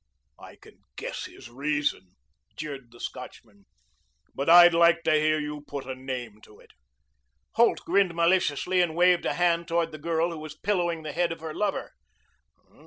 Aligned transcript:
"I 0.39 0.55
can 0.55 0.79
guess 0.95 1.25
his 1.25 1.47
reason," 1.51 2.15
jeered 2.55 2.89
the 2.91 2.99
Scotchman. 2.99 3.65
"But 4.33 4.49
I'd 4.49 4.73
like 4.73 5.03
to 5.03 5.11
hear 5.13 5.37
you 5.39 5.61
put 5.67 5.85
a 5.85 5.93
name 5.93 6.41
to 6.41 6.59
it." 6.59 6.71
Holt 7.51 7.81
grinned 7.85 8.15
maliciously 8.15 8.81
and 8.81 8.95
waved 8.95 9.25
a 9.27 9.35
hand 9.35 9.67
toward 9.67 9.91
the 9.91 9.99
girl 9.99 10.31
who 10.31 10.39
was 10.39 10.57
pillowing 10.57 11.03
the 11.03 11.11
head 11.13 11.31
of 11.31 11.41
her 11.41 11.53
lover. 11.53 11.91